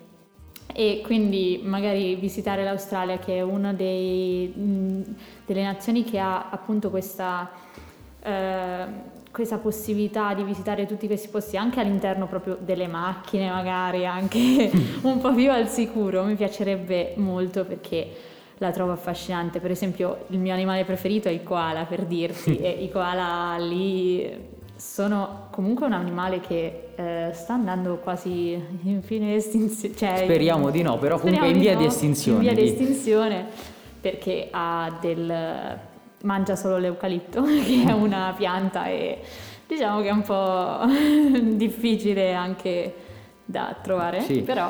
E 0.73 1.01
quindi 1.05 1.61
magari 1.63 2.15
visitare 2.17 2.65
l'Australia 2.65 3.19
che 3.19 3.37
è 3.37 3.43
una 3.43 3.73
dei, 3.73 4.47
mh, 4.49 5.15
delle 5.47 5.63
nazioni 5.63 6.05
che 6.05 6.19
ha 6.19 6.49
appunto 6.51 6.91
questa... 6.91 7.51
Uh, 8.25 9.11
questa 9.33 9.57
possibilità 9.57 10.35
di 10.35 10.45
visitare 10.45 10.87
tutti 10.87 11.07
questi 11.07 11.29
posti 11.29 11.57
anche 11.57 11.81
all'interno 11.81 12.27
proprio 12.27 12.59
delle 12.61 12.87
macchine, 12.87 13.51
magari 13.51 14.07
anche 14.07 14.71
un 15.03 15.19
po' 15.19 15.33
più 15.33 15.51
al 15.51 15.69
sicuro, 15.69 16.23
mi 16.23 16.35
piacerebbe 16.35 17.15
molto 17.17 17.65
perché 17.65 18.11
la 18.59 18.71
trovo 18.71 18.93
affascinante. 18.93 19.59
Per 19.59 19.71
esempio, 19.71 20.27
il 20.29 20.39
mio 20.39 20.53
animale 20.53 20.85
preferito 20.85 21.29
è 21.29 21.33
il 21.33 21.43
koala, 21.43 21.85
per 21.85 22.05
dirti, 22.05 22.57
e 22.61 22.69
i 22.69 22.91
koala 22.91 23.57
lì 23.59 24.51
sono 24.83 25.47
comunque 25.51 25.87
un 25.87 25.93
animale 25.93 26.41
che 26.41 26.89
eh, 26.97 27.31
sta 27.33 27.55
andando 27.55 27.99
quasi 28.03 28.61
in 28.83 29.01
fine 29.03 29.37
estinzione. 29.37 29.95
Cioè, 29.95 30.23
speriamo 30.25 30.71
di 30.71 30.83
no, 30.83 30.99
però 30.99 31.19
comunque 31.21 31.49
in 31.49 31.61
via 31.61 31.75
no, 31.75 31.79
di 31.79 31.87
estinzione. 31.87 32.39
In 32.39 32.53
via 32.53 32.63
di 32.63 32.69
estinzione 32.69 33.47
perché 34.01 34.49
ha 34.51 34.99
del... 35.01 35.79
mangia 36.23 36.57
solo 36.57 36.79
l'eucalipto, 36.79 37.43
che 37.65 37.85
è 37.87 37.93
una 37.93 38.35
pianta 38.37 38.87
e 38.87 39.21
diciamo 39.67 40.03
che 40.03 40.09
è 40.09 40.13
un 40.13 40.23
po' 40.23 40.81
difficile 41.57 42.35
anche 42.35 42.95
da 43.45 43.77
trovare, 43.81 44.23
sì. 44.23 44.41
però... 44.41 44.69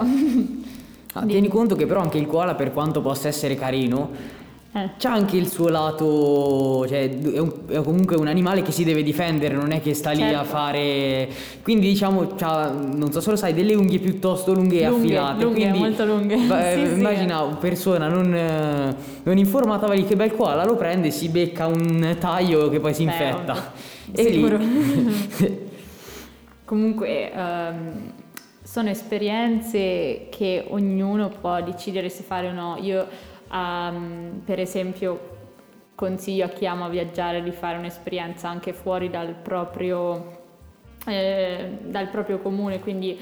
Ah, 1.15 1.27
tieni 1.27 1.49
conto 1.49 1.75
che 1.75 1.85
però 1.85 2.01
anche 2.01 2.17
il 2.17 2.27
koala 2.27 2.55
per 2.55 2.73
quanto 2.73 3.03
possa 3.03 3.29
essere 3.29 3.55
carino 3.55 4.41
eh. 4.75 4.91
C'ha 4.97 5.13
anche 5.13 5.37
il 5.37 5.49
suo 5.49 5.69
lato, 5.69 6.87
cioè 6.89 7.11
è, 7.11 7.39
un, 7.39 7.53
è, 7.69 7.83
comunque 7.83 8.17
un 8.17 8.27
animale 8.27 8.63
che 8.63 8.73
si 8.73 8.85
deve 8.85 9.03
difendere, 9.03 9.55
non 9.55 9.71
è 9.71 9.83
che 9.83 9.93
sta 9.93 10.13
lì 10.13 10.21
certo. 10.21 10.39
a 10.39 10.45
fare... 10.45 11.29
Quindi 11.63 11.89
diciamo, 11.89 12.27
non 12.41 13.13
so 13.13 13.21
se 13.21 13.31
lo 13.31 13.37
sai, 13.37 13.53
delle 13.53 13.75
unghie 13.75 13.99
piuttosto 13.99 14.55
lunghe 14.55 14.81
e 14.81 14.85
affilate. 14.87 15.43
Lunghe, 15.45 15.61
quindi, 15.61 15.79
molto 15.79 16.07
lunghe. 16.07 16.37
Beh, 16.37 16.73
sì, 16.73 16.93
immagina 16.95 17.37
sì. 17.37 17.45
una 17.45 17.57
persona 17.57 18.09
non, 18.09 18.95
non 19.23 19.37
informata, 19.37 19.87
va 19.87 19.93
lì 19.93 20.07
che 20.07 20.17
bel 20.17 20.35
koala, 20.35 20.65
lo 20.65 20.77
prende, 20.77 21.11
si 21.11 21.29
becca 21.29 21.67
un 21.67 22.17
taglio 22.19 22.71
che 22.71 22.81
poi 22.81 22.95
si 22.95 23.05
Beh, 23.05 23.11
infetta. 23.11 23.73
E 24.11 24.25
sicuro. 24.25 24.57
lì... 24.57 25.69
comunque... 26.65 27.31
Um, 27.35 28.13
sono 28.65 28.89
esperienze 28.89 30.29
che 30.31 30.65
ognuno 30.69 31.29
può 31.29 31.61
decidere 31.61 32.09
se 32.09 32.23
fare 32.23 32.49
o 32.49 32.53
no. 32.53 32.79
Io 32.81 33.07
Um, 33.53 34.41
per 34.45 34.59
esempio 34.59 35.31
consiglio 35.95 36.47
a 36.47 36.49
chi 36.49 36.67
ama 36.67 36.89
viaggiare 36.89 37.43
di 37.43 37.53
fare 37.53 37.77
un'esperienza 37.77 38.49
anche 38.49 38.73
fuori 38.73 39.11
dal 39.11 39.35
proprio, 39.35 40.41
eh, 41.07 41.79
dal 41.83 42.09
proprio 42.09 42.39
comune, 42.39 42.81
quindi 42.81 43.19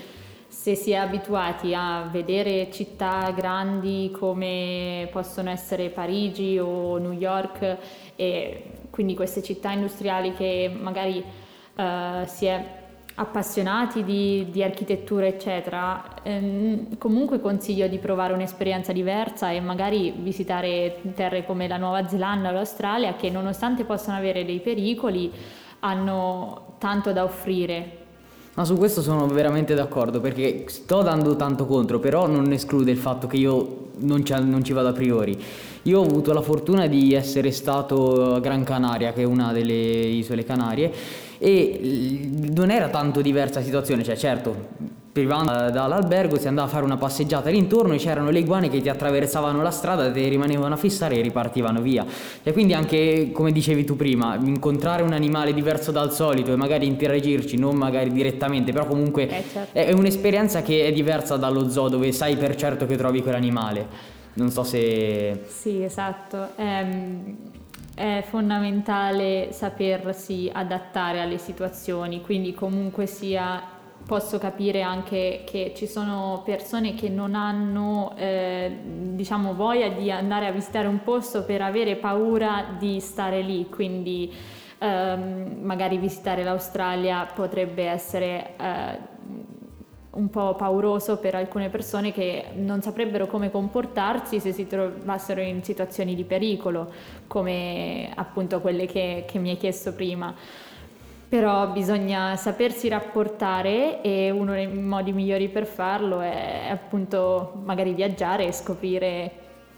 se 0.47 0.75
si 0.75 0.93
è 0.93 0.97
abituati 0.97 1.75
a 1.75 2.09
vedere 2.11 2.71
città 2.71 3.33
grandi 3.37 4.11
come 4.17 5.09
possono 5.13 5.51
essere 5.51 5.91
Parigi 5.91 6.59
o 6.59 6.99
New 6.99 7.13
York 7.13 7.77
e 8.17 8.73
quindi 8.91 9.15
queste 9.15 9.43
città 9.43 9.73
industriali 9.73 10.33
che 10.35 10.73
magari 10.77 11.19
uh, 11.77 12.25
si 12.27 12.47
è 12.47 12.80
appassionati 13.21 14.03
di, 14.03 14.47
di 14.51 14.63
architettura, 14.63 15.27
eccetera, 15.27 16.03
ehm, 16.23 16.97
comunque 16.97 17.39
consiglio 17.39 17.87
di 17.87 17.99
provare 17.99 18.33
un'esperienza 18.33 18.93
diversa 18.93 19.51
e 19.51 19.61
magari 19.61 20.15
visitare 20.17 21.01
terre 21.15 21.45
come 21.45 21.69
la 21.69 21.77
Nuova 21.77 22.09
Zelanda 22.09 22.49
o 22.49 22.53
l'Australia 22.53 23.15
che 23.17 23.29
nonostante 23.29 23.85
possano 23.85 24.17
avere 24.17 24.47
dei 24.47 24.61
pericoli 24.61 25.31
hanno 25.81 26.77
tanto 26.79 27.13
da 27.13 27.23
offrire. 27.25 27.99
Ma 28.55 28.65
su 28.65 28.77
questo 28.77 29.03
sono 29.03 29.27
veramente 29.27 29.75
d'accordo 29.75 30.21
perché 30.21 30.65
sto 30.69 31.03
dando 31.03 31.37
tanto 31.37 31.67
contro, 31.67 31.99
però 31.99 32.27
non 32.27 32.51
esclude 32.53 32.91
il 32.91 32.99
fatto 32.99 33.27
che 33.27 33.37
io 33.37 33.89
non 33.99 34.25
ci, 34.25 34.33
non 34.33 34.65
ci 34.65 34.73
vado 34.73 34.89
a 34.89 34.93
priori. 34.93 35.39
Io 35.83 36.01
ho 36.01 36.05
avuto 36.05 36.33
la 36.33 36.41
fortuna 36.41 36.87
di 36.87 37.13
essere 37.13 37.51
stato 37.53 38.35
a 38.35 38.41
Gran 38.41 38.65
Canaria, 38.65 39.13
che 39.13 39.23
è 39.23 39.25
una 39.25 39.53
delle 39.53 39.73
isole 39.73 40.45
Canarie, 40.45 40.93
e 41.41 42.31
non 42.55 42.71
era 42.71 42.89
tanto 42.89 43.21
diversa 43.21 43.59
la 43.59 43.65
situazione, 43.65 44.05
cioè 44.05 44.17
certo 44.17 44.99
privando 45.13 45.71
dall'albergo 45.71 46.39
si 46.39 46.47
andava 46.47 46.69
a 46.69 46.71
fare 46.71 46.85
una 46.85 46.97
passeggiata 46.97 47.51
l'intorno 47.51 47.95
e 47.95 47.97
c'erano 47.97 48.31
le 48.31 48.39
iguane 48.39 48.69
che 48.69 48.81
ti 48.81 48.89
attraversavano 48.89 49.61
la 49.61 49.71
strada, 49.71 50.11
ti 50.11 50.29
rimanevano 50.29 50.75
a 50.75 50.77
fissare 50.77 51.17
e 51.17 51.23
ripartivano 51.23 51.81
via. 51.81 52.07
E 52.43 52.53
quindi 52.53 52.75
anche, 52.75 53.31
come 53.33 53.51
dicevi 53.51 53.85
tu 53.85 53.97
prima, 53.97 54.37
incontrare 54.37 55.03
un 55.03 55.13
animale 55.13 55.53
diverso 55.53 55.91
dal 55.91 56.13
solito 56.13 56.53
e 56.53 56.57
magari 56.57 56.87
interagirci, 56.87 57.57
non 57.57 57.75
magari 57.75 58.13
direttamente, 58.13 58.73
però 58.73 58.87
comunque 58.87 59.29
eh, 59.29 59.45
certo. 59.53 59.79
è 59.79 59.93
un'esperienza 59.93 60.63
che 60.63 60.85
è 60.87 60.93
diversa 60.93 61.37
dallo 61.37 61.69
zoo 61.69 61.89
dove 61.89 62.13
sai 62.13 62.37
per 62.37 62.55
certo 62.55 62.87
che 62.87 62.97
trovi 62.97 63.21
quell'animale. 63.21 64.19
Non 64.35 64.51
so 64.51 64.63
se... 64.63 65.43
Sì, 65.49 65.83
esatto. 65.83 66.51
Ehm, 66.55 67.37
è 68.01 68.25
fondamentale 68.27 69.49
sapersi 69.53 70.51
adattare 70.51 71.21
alle 71.21 71.37
situazioni, 71.37 72.23
quindi 72.23 72.55
comunque 72.55 73.05
sia 73.05 73.63
posso 74.07 74.39
capire 74.39 74.81
anche 74.81 75.43
che 75.45 75.75
ci 75.77 75.87
sono 75.87 76.41
persone 76.43 76.95
che 76.95 77.11
non 77.11 77.35
hanno 77.35 78.15
eh, 78.17 78.75
diciamo 79.13 79.55
voglia 79.55 79.89
di 79.89 80.11
andare 80.11 80.47
a 80.47 80.51
visitare 80.51 80.89
un 80.89 81.03
posto 81.03 81.45
per 81.45 81.61
avere 81.61 81.97
paura 81.97 82.75
di 82.79 83.01
stare 83.01 83.43
lì, 83.43 83.69
quindi 83.69 84.33
ehm, 84.79 85.59
magari 85.61 85.99
visitare 85.99 86.43
l'Australia 86.43 87.27
potrebbe 87.35 87.85
essere 87.85 88.55
eh, 88.57 88.99
un 90.13 90.29
po' 90.29 90.55
pauroso 90.55 91.19
per 91.19 91.37
alcune 91.37 91.69
persone 91.69 92.13
che 92.13 92.47
non 92.57 92.83
saprebbero 92.83 93.27
come 93.27 93.51
comportarsi 93.51 94.41
se 94.41 94.53
si 94.53 94.67
trovassero 94.67 95.41
in 95.41 95.63
situazioni 95.63 96.15
di 96.15 96.25
pericolo, 96.25 96.91
come 97.27 98.11
appunto 98.15 98.61
quelle 98.61 98.87
che, 98.87 99.25
che 99.27 99.39
mi 99.39 99.51
hai 99.51 99.57
chiesto 99.57 99.93
prima. 99.93 100.35
Però 101.29 101.69
bisogna 101.69 102.35
sapersi 102.35 102.89
rapportare 102.89 104.03
e 104.03 104.31
uno 104.31 104.53
dei 104.53 104.67
modi 104.67 105.13
migliori 105.13 105.49
per 105.49 105.65
farlo 105.65 106.21
è 106.21 106.67
appunto 106.69 107.61
magari 107.65 107.95
viaggiare 107.95 108.49
e 108.49 108.53
scoprire 108.53 109.33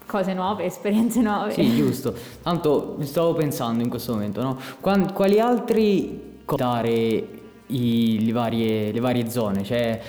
cose 0.07 0.33
nuove, 0.33 0.65
esperienze 0.65 1.21
nuove. 1.21 1.51
Sì, 1.51 1.75
giusto. 1.75 2.15
Tanto 2.41 2.97
stavo 3.01 3.35
pensando 3.35 3.83
in 3.83 3.89
questo 3.89 4.13
momento, 4.13 4.41
no? 4.41 4.57
Quali 4.79 5.39
altri 5.39 6.31
dare 6.43 7.41
i, 7.67 8.25
le, 8.25 8.31
varie, 8.31 8.91
le, 8.91 8.99
varie, 8.99 9.29
zone? 9.29 9.63
Cioè, 9.63 10.01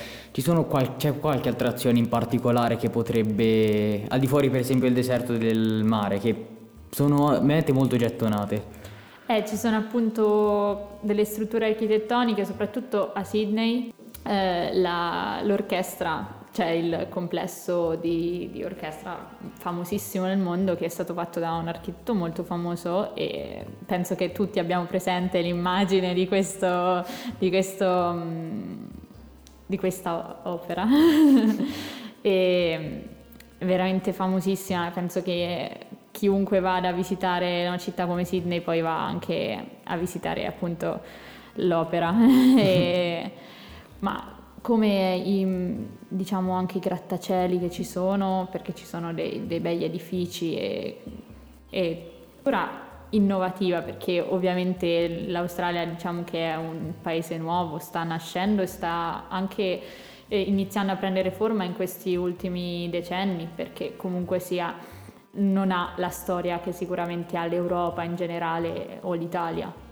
qual- 0.69 0.97
c'è 0.97 1.19
qualche 1.19 1.49
attrazione 1.49 1.99
in 1.99 2.09
particolare 2.09 2.77
che 2.77 2.91
potrebbe, 2.91 4.05
al 4.09 4.19
di 4.19 4.27
fuori 4.27 4.51
per 4.51 4.61
esempio 4.61 4.87
del 4.87 4.95
deserto 4.95 5.37
del 5.37 5.83
mare, 5.85 6.19
che 6.19 6.47
sono 6.91 7.41
mete 7.41 7.73
molto 7.73 7.97
gettonate? 7.97 8.83
Eh, 9.27 9.45
ci 9.47 9.57
sono 9.57 9.77
appunto 9.77 10.99
delle 11.01 11.25
strutture 11.25 11.67
architettoniche, 11.67 12.45
soprattutto 12.45 13.13
a 13.13 13.25
Sydney, 13.25 13.93
eh, 14.23 14.71
la, 14.75 15.41
l'orchestra 15.43 16.43
c'è 16.55 16.69
il 16.69 17.09
complesso 17.11 17.97
di, 17.97 18.49
di, 18.53 18.63
orchestra 18.63 19.29
famosissimo 19.59 20.27
nel 20.27 20.39
mondo 20.39 20.77
che 20.77 20.85
è 20.85 20.89
stato 20.89 21.13
fatto 21.13 21.41
da 21.41 21.55
un 21.55 21.67
architetto 21.67 22.15
molto 22.15 22.45
famoso 22.45 23.13
e 23.17 23.67
penso 23.85 24.15
che 24.15 24.31
tutti 24.31 24.61
abbiamo 24.61 24.85
presente 24.85 25.41
l'immagine 25.41 26.15
di, 26.15 26.29
questo, 26.29 27.05
di, 27.39 27.49
questo, 27.49 28.13
mm, 28.15 28.85
di 29.67 29.77
questa 29.77 30.43
opera. 30.45 30.87
e, 32.23 33.09
veramente 33.59 34.13
famosissima, 34.13 34.93
penso 34.95 35.23
che 35.23 35.87
chiunque 36.13 36.61
vada 36.61 36.91
a 36.91 36.93
visitare 36.93 37.67
una 37.67 37.79
città 37.79 38.07
come 38.07 38.25
Sydney 38.25 38.61
poi 38.61 38.81
va 38.81 39.05
anche 39.05 39.79
a 39.83 39.97
visitare 39.97 40.47
appunto 40.47 41.01
l'opera. 41.55 42.15
e, 42.57 43.33
ma 43.99 44.34
come 44.65 45.17
i, 45.17 45.47
diciamo 46.09 46.53
anche 46.55 46.79
i 46.79 46.81
grattacieli 46.81 47.59
che 47.59 47.71
ci 47.71 47.85
sono, 47.85 48.49
perché 48.51 48.75
ci 48.75 48.87
sono 48.87 49.13
dei, 49.13 49.47
dei 49.47 49.61
begli 49.61 49.85
edifici 49.85 50.57
e, 50.57 51.03
e 51.69 52.13
ora 52.45 52.71
innovativa 53.11 53.83
perché 53.83 54.23
ovviamente 54.23 55.27
l'Australia 55.27 55.85
diciamo 55.85 56.25
che 56.25 56.51
è 56.51 56.57
un 56.57 56.95
paese 57.03 57.37
nuovo, 57.37 57.79
sta 57.79 58.05
nascendo 58.05 58.63
e 58.63 58.67
sta 58.67 59.27
anche 59.29 59.83
eh, 60.29 60.41
iniziando 60.41 60.93
a 60.93 60.97
prendere 60.97 61.31
forma 61.31 61.65
in 61.65 61.75
questi 61.75 62.17
ultimi 62.17 62.89
decenni 62.89 63.47
perché 63.55 63.97
comunque 63.97 64.39
sia 64.39 64.75
non 65.33 65.73
ha 65.73 65.93
la 65.97 66.09
storia 66.09 66.61
che 66.61 66.73
sicuramente 66.73 67.37
ha 67.37 67.45
l'Europa 67.45 68.03
in 68.03 68.17
generale 68.17 69.01
o 69.03 69.13
l'Italia. 69.13 69.84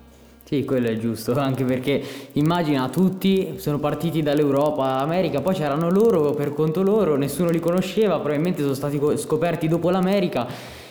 Sì, 0.52 0.66
quello 0.66 0.88
è 0.88 0.98
giusto, 0.98 1.32
anche 1.40 1.64
perché 1.64 2.04
immagina 2.32 2.86
tutti 2.90 3.54
sono 3.56 3.78
partiti 3.78 4.20
dall'Europa 4.20 4.84
all'America, 4.84 5.40
poi 5.40 5.54
c'erano 5.54 5.88
loro 5.88 6.32
per 6.32 6.52
conto 6.52 6.82
loro, 6.82 7.16
nessuno 7.16 7.48
li 7.48 7.58
conosceva, 7.58 8.16
probabilmente 8.16 8.60
sono 8.60 8.74
stati 8.74 9.00
scoperti 9.16 9.66
dopo 9.66 9.88
l'America 9.88 10.46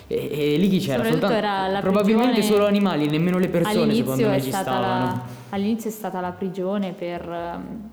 e, 0.07 0.29
e 0.31 0.57
lì 0.57 0.67
chi 0.67 0.79
c'era? 0.79 1.03
Soltanto, 1.03 1.79
probabilmente 1.79 2.41
solo 2.41 2.65
animali, 2.65 3.07
nemmeno 3.07 3.37
le 3.37 3.49
persone 3.49 3.93
secondo 3.93 4.29
me 4.29 4.41
ci 4.41 4.51
stavano. 4.51 4.81
La, 4.81 5.21
all'inizio 5.49 5.91
è 5.91 5.93
stata 5.93 6.19
la 6.21 6.31
prigione 6.31 6.93
per 6.93 7.23
um, 7.27 7.89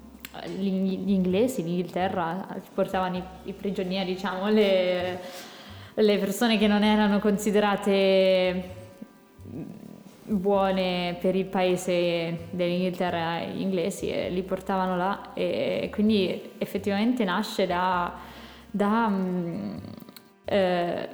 gli 0.59 1.11
inglesi, 1.13 1.63
l'Inghilterra, 1.63 2.47
portavano 2.73 3.19
i, 3.19 3.23
i 3.45 3.53
prigionieri, 3.53 4.15
diciamo, 4.15 4.49
le, 4.49 5.21
le 5.93 6.17
persone 6.17 6.57
che 6.57 6.67
non 6.67 6.83
erano 6.83 7.19
considerate 7.19 8.78
buone 10.29 11.17
per 11.21 11.35
il 11.35 11.47
paese 11.47 12.49
dell'Inghilterra 12.51 13.41
inglesi 13.41 14.09
e 14.11 14.31
li 14.31 14.43
portavano 14.43 14.97
là 14.97 15.33
e 15.35 15.89
quindi 15.93 16.53
effettivamente 16.59 17.25
nasce 17.25 17.67
da, 17.67 18.13
da 18.71 19.09
mm, 19.09 19.77
eh, 20.45 21.09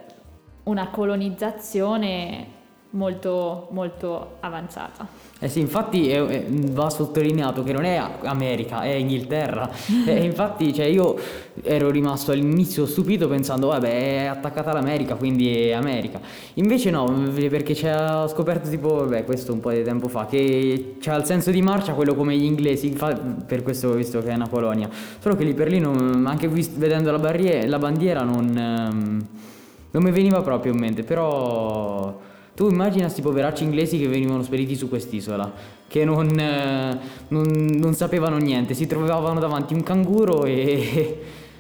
una 0.65 0.89
colonizzazione 0.89 2.63
molto, 2.95 3.69
molto 3.71 4.37
avanzata. 4.41 5.23
Eh 5.41 5.49
sì, 5.49 5.61
infatti 5.61 6.09
è, 6.09 6.25
è, 6.25 6.45
va 6.49 6.89
sottolineato 6.89 7.63
che 7.63 7.73
non 7.73 7.85
è 7.85 8.01
America, 8.23 8.83
è 8.83 8.93
Inghilterra. 8.93 9.69
e 10.07 10.25
infatti 10.25 10.73
cioè, 10.73 10.87
io 10.87 11.17
ero 11.63 11.91
rimasto 11.91 12.33
all'inizio 12.33 12.87
stupito 12.87 13.29
pensando, 13.29 13.69
vabbè, 13.69 14.23
è 14.23 14.25
attaccata 14.25 14.71
all'America, 14.71 15.17
quindi 15.17 15.69
è 15.69 15.73
America. 15.73 16.21
Invece 16.55 16.91
no, 16.91 17.13
perché 17.35 17.75
ci 17.75 17.87
ha 17.87 18.27
scoperto 18.29 18.69
tipo, 18.69 18.95
vabbè, 18.95 19.25
questo 19.25 19.53
un 19.53 19.61
po' 19.61 19.71
di 19.71 19.83
tempo 19.83 20.09
fa, 20.09 20.27
che 20.27 20.97
c'ha 21.01 21.17
il 21.17 21.25
senso 21.25 21.51
di 21.51 21.61
marcia 21.61 21.93
quello 21.93 22.15
come 22.15 22.37
gli 22.37 22.45
inglesi, 22.45 22.97
per 23.47 23.63
questo 23.63 23.89
ho 23.89 23.95
visto 23.95 24.23
che 24.23 24.31
è 24.31 24.35
una 24.35 24.49
colonia. 24.49 24.89
Solo 25.19 25.37
che 25.37 25.45
lì 25.45 25.53
per 25.53 25.69
lì, 25.69 25.79
non, 25.79 26.25
anche 26.27 26.49
vist- 26.49 26.77
vedendo 26.79 27.11
la, 27.11 27.19
barriera, 27.19 27.69
la 27.69 27.79
bandiera, 27.79 28.23
non, 28.23 29.27
non 29.91 30.03
mi 30.03 30.11
veniva 30.11 30.41
proprio 30.43 30.73
in 30.73 30.79
mente, 30.79 31.03
però 31.03 32.33
tu 32.55 32.69
immagina 32.69 33.05
questi 33.05 33.21
poveracci 33.21 33.65
inglesi 33.65 33.99
che 33.99 34.07
venivano 34.07 34.43
spediti 34.43 34.77
su 34.77 34.89
quest'isola, 34.89 35.53
che 35.89 36.05
non, 36.05 36.39
eh, 36.39 36.99
non, 37.29 37.47
non 37.47 37.95
sapevano 37.95 38.37
niente, 38.37 38.75
si 38.75 38.87
trovavano 38.87 39.41
davanti 39.41 39.75
un 39.75 39.83
canguro 39.83 40.45
e... 40.45 41.23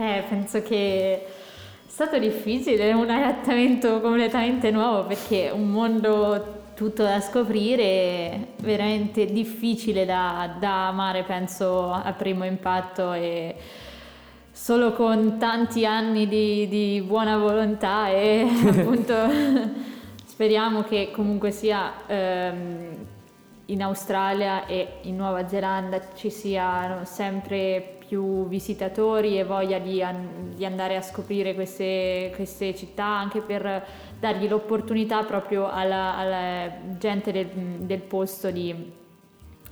Eh, 0.00 0.22
penso 0.28 0.62
che 0.62 1.14
è 1.16 1.26
stato 1.88 2.20
difficile, 2.20 2.92
un 2.92 3.10
adattamento 3.10 4.00
completamente 4.00 4.70
nuovo 4.70 5.08
perché 5.08 5.50
un 5.52 5.68
mondo 5.72 6.58
tutto 6.76 7.02
da 7.02 7.20
scoprire, 7.20 8.50
veramente 8.60 9.24
difficile 9.24 10.04
da, 10.04 10.54
da 10.60 10.86
amare, 10.86 11.24
penso, 11.24 11.90
a 11.90 12.12
primo 12.12 12.44
impatto 12.44 13.12
e 13.12 13.56
solo 14.52 14.92
con 14.92 15.36
tanti 15.36 15.84
anni 15.84 16.28
di, 16.28 16.68
di 16.68 17.02
buona 17.04 17.36
volontà 17.36 18.08
e 18.10 18.46
appunto 18.64 19.96
Speriamo 20.38 20.84
che 20.84 21.10
comunque 21.10 21.50
sia 21.50 22.06
ehm, 22.06 23.06
in 23.66 23.82
Australia 23.82 24.66
e 24.66 24.98
in 25.02 25.16
Nuova 25.16 25.48
Zelanda 25.48 26.00
ci 26.14 26.30
siano 26.30 27.04
sempre 27.04 27.96
più 28.06 28.46
visitatori 28.46 29.36
e 29.36 29.42
voglia 29.42 29.80
di, 29.80 30.00
an- 30.00 30.52
di 30.54 30.64
andare 30.64 30.94
a 30.94 31.02
scoprire 31.02 31.54
queste, 31.54 32.30
queste, 32.36 32.72
città 32.76 33.04
anche 33.04 33.40
per 33.40 33.84
dargli 34.20 34.46
l'opportunità 34.46 35.24
proprio 35.24 35.68
alla, 35.68 36.16
alla 36.16 36.70
gente 36.96 37.32
del, 37.32 37.48
del, 37.80 38.02
posto 38.02 38.52
di, 38.52 38.92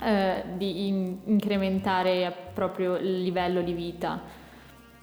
eh, 0.02 0.44
di 0.56 0.88
in- 0.88 1.18
incrementare 1.26 2.34
proprio 2.52 2.96
il 2.96 3.22
livello 3.22 3.62
di 3.62 3.72
vita. 3.72 4.20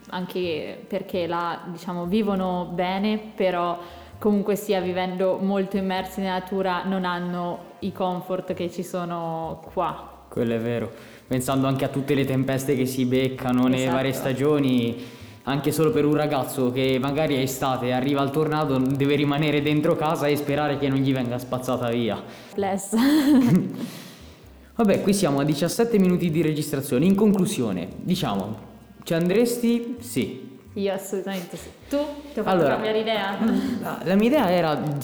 Anche 0.09 0.83
perché 0.89 1.25
là 1.25 1.61
diciamo 1.67 2.05
vivono 2.05 2.65
bene 2.65 3.17
però 3.17 3.79
comunque 4.23 4.55
sia 4.55 4.79
vivendo 4.79 5.37
molto 5.41 5.75
immersi 5.75 6.21
nella 6.21 6.39
natura 6.39 6.85
non 6.85 7.03
hanno 7.03 7.71
i 7.79 7.91
comfort 7.91 8.53
che 8.53 8.71
ci 8.71 8.81
sono 8.81 9.61
qua. 9.73 10.27
Quello 10.29 10.53
è 10.53 10.59
vero, 10.59 10.89
pensando 11.27 11.67
anche 11.67 11.83
a 11.83 11.89
tutte 11.89 12.13
le 12.13 12.23
tempeste 12.23 12.73
che 12.73 12.85
si 12.85 13.03
beccano 13.03 13.67
esatto. 13.67 13.67
nelle 13.67 13.91
varie 13.91 14.13
stagioni, 14.13 15.03
anche 15.43 15.73
solo 15.73 15.91
per 15.91 16.05
un 16.05 16.15
ragazzo 16.15 16.71
che 16.71 16.97
magari 17.01 17.35
è 17.35 17.39
estate 17.39 17.87
e 17.87 17.91
arriva 17.91 18.21
al 18.21 18.31
tornado 18.31 18.77
deve 18.77 19.15
rimanere 19.15 19.61
dentro 19.61 19.97
casa 19.97 20.27
e 20.27 20.37
sperare 20.37 20.77
che 20.77 20.87
non 20.87 20.99
gli 20.99 21.11
venga 21.11 21.37
spazzata 21.37 21.89
via. 21.89 22.23
Bless. 22.55 22.95
Vabbè, 24.75 25.01
qui 25.01 25.13
siamo 25.13 25.41
a 25.41 25.43
17 25.43 25.99
minuti 25.99 26.31
di 26.31 26.41
registrazione. 26.41 27.03
In 27.03 27.15
conclusione, 27.15 27.89
diciamo, 27.97 28.55
ci 29.03 29.13
andresti? 29.13 29.97
Sì. 29.99 30.52
Io 30.73 30.93
assolutamente 30.93 31.55
sì. 31.55 31.69
Tu 31.87 31.97
ti 32.33 32.39
ho 32.39 32.43
fatto 32.43 32.49
allora, 32.49 32.73
cambiare 32.73 32.99
idea? 32.99 33.37
La, 33.81 33.99
la 34.03 34.15
mia 34.15 34.27
idea 34.27 34.49
era 34.49 34.71
un 34.71 34.99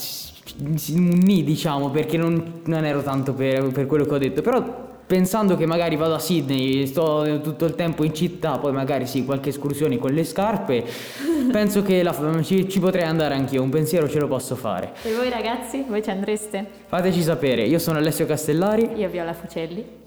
ni, 0.58 1.44
diciamo, 1.44 1.90
perché 1.90 2.18
non, 2.18 2.62
non 2.66 2.86
ero 2.86 3.02
tanto 3.02 3.34
per, 3.34 3.68
per, 3.72 3.86
quello 3.86 4.06
che 4.06 4.14
ho 4.14 4.18
detto, 4.18 4.42
però 4.42 4.88
pensando 5.06 5.56
che 5.56 5.66
magari 5.66 5.96
vado 5.96 6.16
a 6.16 6.20
Sydney, 6.20 6.86
sto 6.86 7.40
tutto 7.42 7.66
il 7.66 7.76
tempo 7.76 8.04
in 8.04 8.14
città, 8.14 8.58
poi 8.58 8.72
magari 8.72 9.06
sì, 9.06 9.26
qualche 9.26 9.50
escursione 9.50 9.98
con 9.98 10.12
le 10.12 10.24
scarpe, 10.24 10.86
penso 11.52 11.82
che 11.82 12.04
la, 12.04 12.16
ci, 12.44 12.68
ci, 12.70 12.80
potrei 12.80 13.04
andare 13.04 13.36
anch'io, 13.36 13.62
un 13.62 13.70
pensiero 13.70 14.10
ce 14.10 14.20
lo 14.20 14.28
posso 14.28 14.56
fare. 14.56 14.94
E 15.04 15.14
voi 15.14 15.30
ragazzi, 15.30 15.86
voi 15.88 16.04
ci 16.04 16.10
andreste? 16.10 16.66
Fateci 16.88 17.22
sapere, 17.22 17.64
io 17.64 17.80
sono 17.80 17.98
Alessio 17.98 18.26
Castellari. 18.26 18.92
Io 18.96 19.10
Viola 19.10 19.34
Fucelli. 19.34 19.98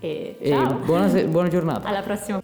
E, 0.00 0.36
e 0.38 0.56
buona, 0.84 1.06
buona 1.24 1.48
giornata. 1.48 1.88
Alla 1.88 2.02
prossima. 2.02 2.42